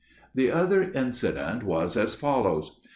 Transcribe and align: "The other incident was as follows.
"The 0.33 0.49
other 0.49 0.81
incident 0.93 1.63
was 1.63 1.95
as 1.95 2.15
follows. 2.15 2.75